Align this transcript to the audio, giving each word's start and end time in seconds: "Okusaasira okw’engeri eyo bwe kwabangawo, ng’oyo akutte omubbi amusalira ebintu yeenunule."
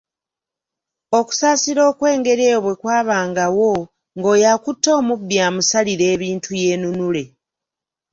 "Okusaasira 1.19 1.81
okw’engeri 1.91 2.43
eyo 2.47 2.59
bwe 2.65 2.77
kwabangawo, 2.81 3.71
ng’oyo 4.17 4.45
akutte 4.53 4.89
omubbi 4.99 5.35
amusalira 5.47 6.05
ebintu 6.15 6.49
yeenunule." 6.61 7.23